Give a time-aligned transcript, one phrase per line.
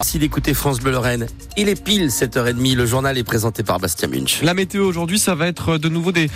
[0.00, 1.26] Merci d'écouter France Bleu Lorraine.
[1.56, 2.76] Il est pile 7h30.
[2.76, 4.42] Le journal est présenté par Bastien Munch.
[4.42, 6.30] La météo aujourd'hui, ça va être de nouveau des,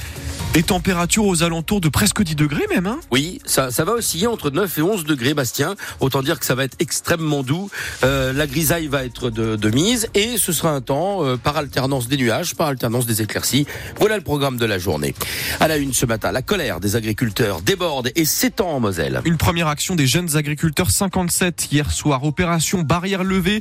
[0.52, 2.88] des températures aux alentours de presque 10 degrés même.
[2.88, 5.76] Hein oui, ça, ça va osciller entre 9 et 11 degrés, Bastien.
[6.00, 7.70] Autant dire que ça va être extrêmement doux.
[8.02, 11.56] Euh, la grisaille va être de, de, mise et ce sera un temps euh, par
[11.56, 13.68] alternance des nuages, par alternance des éclaircies.
[14.00, 15.14] Voilà le programme de la journée.
[15.60, 19.20] À la une ce matin, la colère des agriculteurs déborde et s'étend en Moselle.
[19.24, 22.24] Une première action des jeunes agriculteurs 57 hier soir.
[22.24, 23.51] Opération barrière levée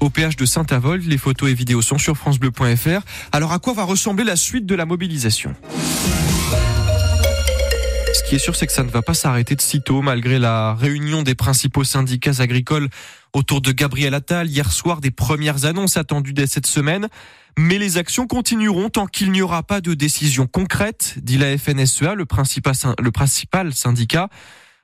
[0.00, 1.04] au péage de Saint-Avold.
[1.06, 3.00] Les photos et vidéos sont sur francebleu.fr.
[3.32, 5.54] Alors à quoi va ressembler la suite de la mobilisation?
[8.14, 10.74] Ce qui est sûr, c'est que ça ne va pas s'arrêter de sitôt, malgré la
[10.74, 12.88] réunion des principaux syndicats agricoles
[13.32, 17.08] autour de Gabriel Attal hier soir, des premières annonces attendues dès cette semaine.
[17.56, 22.14] Mais les actions continueront tant qu'il n'y aura pas de décision concrète, dit la FNSEA,
[22.14, 24.28] le principal, le principal syndicat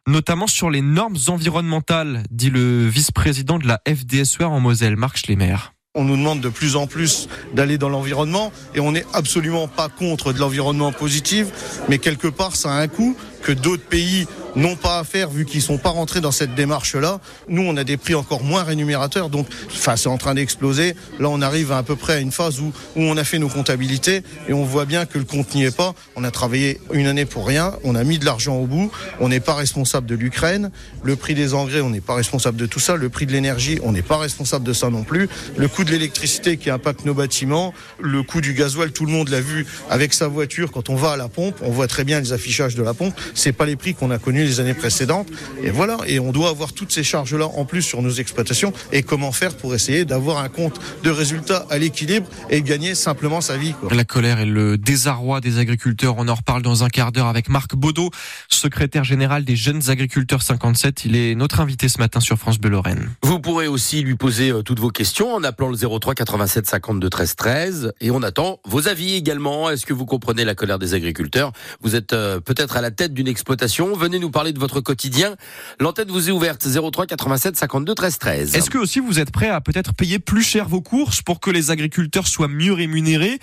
[0.07, 5.57] notamment sur les normes environnementales, dit le vice-président de la FDSEA en Moselle, Marc Schlemmer.
[5.97, 9.89] On nous demande de plus en plus d'aller dans l'environnement et on n'est absolument pas
[9.89, 11.47] contre de l'environnement positif,
[11.89, 15.45] mais quelque part ça a un coût que d'autres pays n'ont pas à faire vu
[15.45, 17.21] qu'ils sont pas rentrés dans cette démarche-là.
[17.49, 20.95] Nous, on a des prix encore moins rémunérateurs, donc enfin, c'est en train d'exploser.
[21.19, 23.39] Là, on arrive à, à peu près à une phase où, où on a fait
[23.39, 25.95] nos comptabilités et on voit bien que le compte n'y est pas.
[26.17, 29.29] On a travaillé une année pour rien, on a mis de l'argent au bout, on
[29.29, 30.71] n'est pas responsable de l'Ukraine.
[31.03, 32.97] Le prix des engrais, on n'est pas responsable de tout ça.
[32.97, 35.29] Le prix de l'énergie, on n'est pas responsable de ça non plus.
[35.57, 39.29] Le coût de l'électricité qui impacte nos bâtiments, le coût du gasoil, tout le monde
[39.29, 41.57] l'a vu avec sa voiture quand on va à la pompe.
[41.63, 43.15] On voit très bien les affichages de la pompe.
[43.35, 45.29] C'est pas les prix qu'on a connus les années précédentes.
[45.63, 45.99] Et voilà.
[46.07, 48.73] Et on doit avoir toutes ces charges-là en plus sur nos exploitations.
[48.93, 53.41] Et comment faire pour essayer d'avoir un compte de résultats à l'équilibre et gagner simplement
[53.41, 53.75] sa vie.
[53.75, 53.93] Quoi.
[53.95, 56.15] La colère et le désarroi des agriculteurs.
[56.19, 58.11] On en reparle dans un quart d'heure avec Marc Baudot,
[58.49, 61.05] secrétaire général des jeunes agriculteurs 57.
[61.05, 63.11] Il est notre invité ce matin sur France Bleu Lorraine.
[63.23, 67.11] Vous pourrez aussi lui poser euh, toutes vos questions en appelant le 03 87 52
[67.11, 67.93] 13 13.
[68.01, 69.71] Et on attend vos avis également.
[69.71, 71.53] Est-ce que vous comprenez la colère des agriculteurs?
[71.83, 73.95] Vous êtes euh, peut-être à la tête d'une exploitation.
[73.97, 75.37] Venez nous parler de votre quotidien.
[75.81, 76.67] L'antenne vous est ouverte.
[76.67, 78.55] 03 87 52 13 13.
[78.55, 81.51] Est-ce que aussi vous êtes prêt à peut-être payer plus cher vos courses pour que
[81.51, 83.39] les agriculteurs soient mieux rémunérés?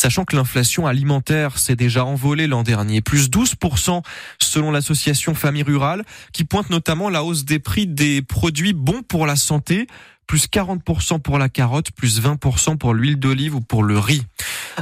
[0.00, 4.02] Sachant que l'inflation alimentaire s'est déjà envolée l'an dernier, plus 12%
[4.38, 9.26] selon l'association Famille Rurale, qui pointe notamment la hausse des prix des produits bons pour
[9.26, 9.86] la santé,
[10.30, 14.22] plus 40% pour la carotte, plus 20% pour l'huile d'olive ou pour le riz.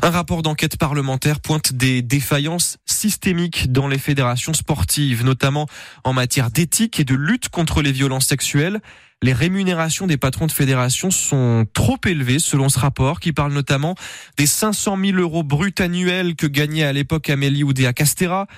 [0.03, 5.67] Un rapport d'enquête parlementaire pointe des défaillances systémiques dans les fédérations sportives, notamment
[6.05, 8.83] en matière d'éthique et de lutte contre les violences sexuelles.
[9.23, 13.95] Les rémunérations des patrons de fédération sont trop élevées selon ce rapport qui parle notamment
[14.37, 18.49] des 500 000 euros bruts annuels que gagnait à l'époque Amélie Oudéa Castera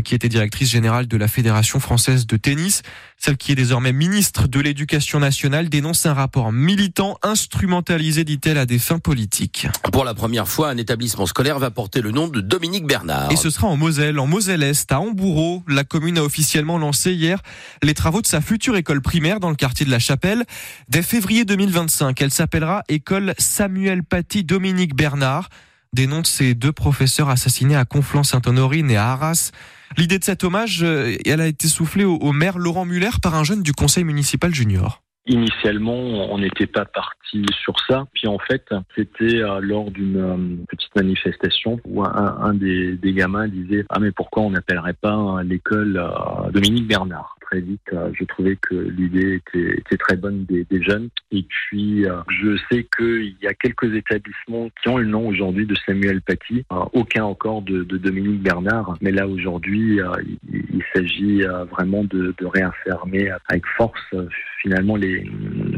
[0.00, 2.82] qui était directrice générale de la Fédération française de tennis.
[3.18, 8.66] Celle qui est désormais ministre de l'Éducation nationale dénonce un rapport militant instrumentalisé, dit-elle, à
[8.66, 9.68] des fins politiques.
[9.92, 13.30] Pour la première fois, un établissement scolaire va porter le nom de Dominique Bernard.
[13.30, 15.62] Et ce sera en Moselle, en Moselle-Est, à Hambourg.
[15.68, 17.40] La commune a officiellement lancé hier
[17.82, 20.44] les travaux de sa future école primaire dans le quartier de la Chapelle.
[20.88, 25.48] Dès février 2025, elle s'appellera École Samuel Paty Dominique Bernard
[25.94, 29.50] de ces deux professeurs assassinés à Conflans-Sainte-Honorine et à Arras.
[29.98, 33.62] L'idée de cet hommage, elle a été soufflée au, maire Laurent Muller par un jeune
[33.62, 35.02] du conseil municipal junior.
[35.26, 35.92] Initialement,
[36.32, 38.06] on n'était pas parti sur ça.
[38.14, 38.64] Puis en fait,
[38.96, 44.50] c'était lors d'une petite manifestation où un, des, des, gamins disait Ah mais pourquoi on
[44.50, 46.02] n'appellerait pas l'école
[46.54, 47.36] Dominique Bernard?
[47.52, 51.10] Très vite, je trouvais que l'idée était, très bonne des, jeunes.
[51.32, 55.74] Et puis, je sais qu'il y a quelques établissements qui ont le nom aujourd'hui de
[55.86, 56.64] Samuel Paty,
[56.94, 58.96] aucun encore de, Dominique Bernard.
[59.02, 60.00] Mais là, aujourd'hui,
[60.50, 62.46] il, s'agit vraiment de, de,
[63.48, 64.14] avec force,
[64.62, 65.30] finalement, les,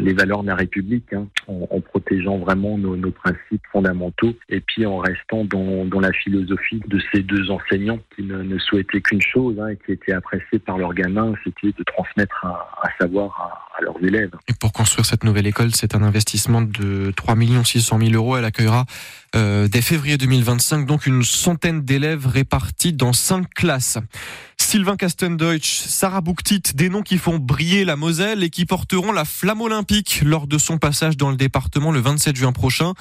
[0.05, 4.99] les valeurs de la République, hein, en, protégeant vraiment nos, principes fondamentaux et puis en
[4.99, 9.77] restant dans, la philosophie de ces deux enseignants qui ne, souhaitaient qu'une chose hein, et
[9.77, 14.33] qui étaient appréciés par leurs gamins, c'était de transmettre un, savoir à, à, leurs élèves.
[14.49, 18.37] Et pour construire cette nouvelle école, c'est un investissement de 3 600 000 euros.
[18.37, 18.85] Elle accueillera
[19.35, 23.99] euh, dès février 2025 donc une centaine d'élèves répartis dans cinq classes.
[24.75, 29.25] Sylvain Castendeutsch, Sarah Bouktit, des noms qui font briller la Moselle et qui porteront la
[29.25, 32.93] flamme olympique lors de son passage dans le département le 27 juin prochain.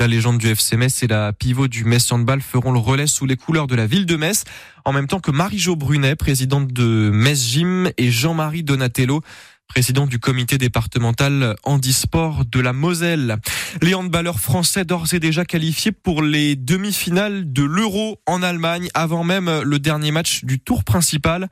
[0.00, 3.26] La légende du FC Metz et la pivot du Metz Handball feront le relais sous
[3.26, 4.42] les couleurs de la ville de Metz,
[4.84, 9.22] en même temps que Marie-Jo Brunet, présidente de Metz Gym, et Jean-Marie Donatello,
[9.68, 13.36] président du comité départemental handisport de la Moselle.
[13.82, 19.24] Les handballeurs français d'ores et déjà qualifiés pour les demi-finales de l'Euro en Allemagne avant
[19.24, 21.48] même le dernier match du tour principal.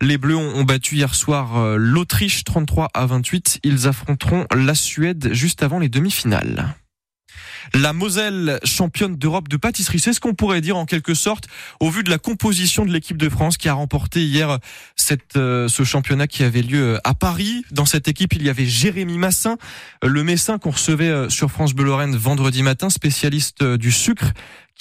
[0.00, 3.60] Les Bleus ont battu hier soir l'Autriche 33 à 28.
[3.62, 6.74] Ils affronteront la Suède juste avant les demi-finales.
[7.74, 11.46] La Moselle, championne d'Europe de pâtisserie, c'est ce qu'on pourrait dire en quelque sorte
[11.80, 14.58] au vu de la composition de l'équipe de France qui a remporté hier
[15.36, 17.64] euh, ce championnat qui avait lieu à Paris.
[17.70, 19.56] Dans cette équipe, il y avait Jérémy Massin,
[20.02, 24.32] le Messin qu'on recevait euh, sur France Bleu Lorraine vendredi matin, spécialiste euh, du sucre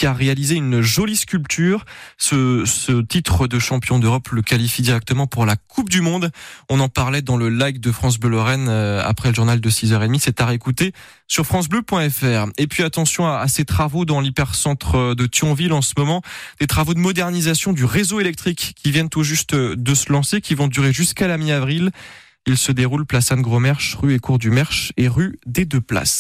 [0.01, 1.85] qui a réalisé une jolie sculpture.
[2.17, 6.31] Ce, ce titre de champion d'Europe le qualifie directement pour la Coupe du Monde.
[6.69, 9.69] On en parlait dans le like de France Bleu Lorraine euh, après le journal de
[9.69, 10.17] 6h30.
[10.19, 10.91] C'est à réécouter
[11.27, 12.49] sur francebleu.fr.
[12.57, 16.23] Et puis attention à, ces travaux dans l'hypercentre de Thionville en ce moment.
[16.59, 20.55] Des travaux de modernisation du réseau électrique qui viennent tout juste de se lancer, qui
[20.55, 21.91] vont durer jusqu'à la mi-avril.
[22.47, 25.79] Il se déroule place Anne Gromerche, rue et cours du Merche et rue des Deux
[25.79, 26.19] Places.